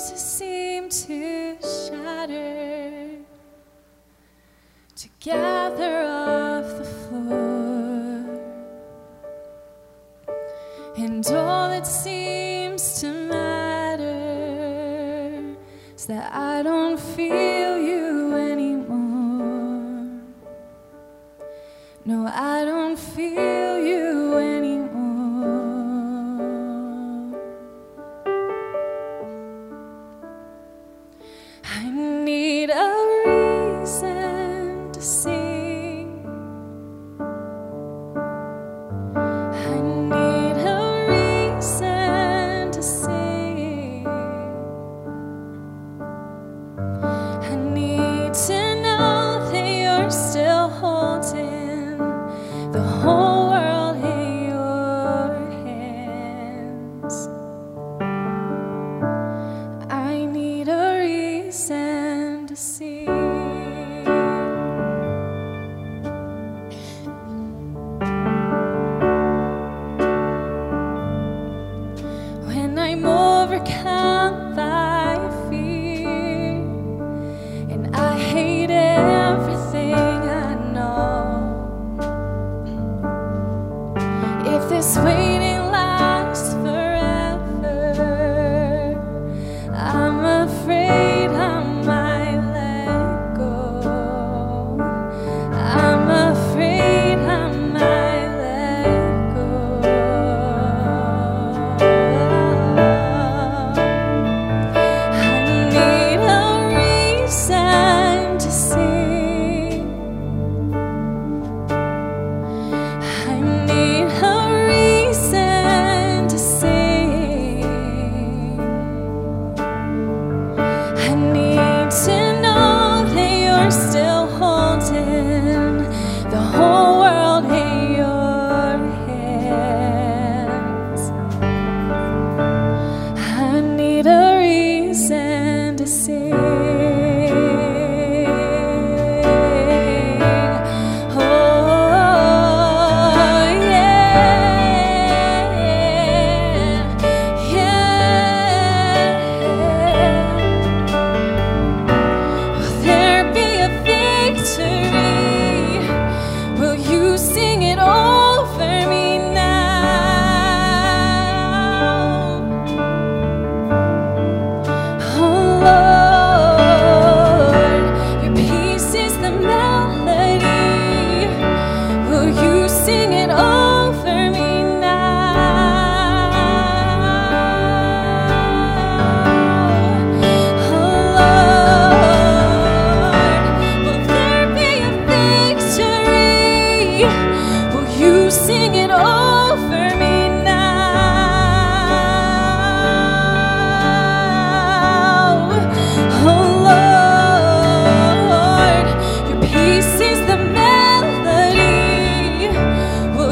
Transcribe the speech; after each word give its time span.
pieces 0.00 0.20
seem 0.20 0.88
to 0.88 1.56
shatter? 1.60 3.18
To 4.96 5.08
gather 5.20 6.06
off 6.06 6.78
the 6.78 6.84
floor. 6.84 8.40
And 10.96 11.26
all 11.26 11.68
that 11.68 11.86
seems 11.86 13.00
to 13.00 13.12
matter 13.12 14.06
is 15.94 16.06
that 16.06 16.32
I 16.32 16.62
don't 16.62 16.98
feel 16.98 17.78
you 17.78 18.34
anymore. 18.34 20.22
No 22.06 22.26
I 22.26 22.64
don't 22.64 22.98
feel 22.98 23.59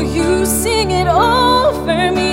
you 0.00 0.46
sing 0.46 0.90
it 0.90 1.08
over 1.08 2.12
me. 2.12 2.27